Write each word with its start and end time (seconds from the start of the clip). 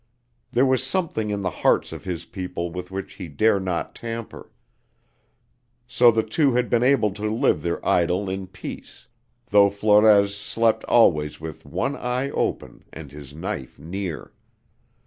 There 0.51 0.65
was 0.65 0.83
something 0.83 1.29
in 1.29 1.41
the 1.41 1.51
hearts 1.61 1.91
of 1.91 2.05
his 2.05 2.25
people 2.25 2.71
with 2.71 2.89
which 2.89 3.13
he 3.13 3.27
dare 3.27 3.59
not 3.59 3.93
tamper. 3.93 4.51
So 5.85 6.09
the 6.09 6.23
two 6.23 6.53
had 6.53 6.71
been 6.71 6.81
able 6.81 7.11
to 7.11 7.31
live 7.31 7.61
their 7.61 7.77
idyl 7.87 8.27
in 8.27 8.47
peace, 8.47 9.07
though 9.51 9.69
Flores 9.69 10.35
slept 10.35 10.83
always 10.85 11.39
with 11.39 11.67
one 11.67 11.95
eye 11.95 12.31
open 12.31 12.83
and 12.91 13.11
his 13.11 13.35
knife 13.35 13.77
near. 13.77 14.31